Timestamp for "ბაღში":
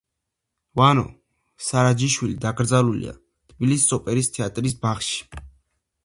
4.87-5.21